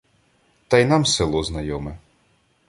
Та 0.67 0.77
й 0.77 0.85
нам 0.85 1.05
село 1.05 1.43
знайоме. 1.43 1.97